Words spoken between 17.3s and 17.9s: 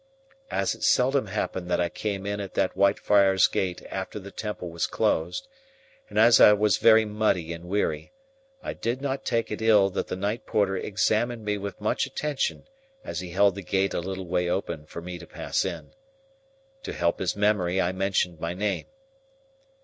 memory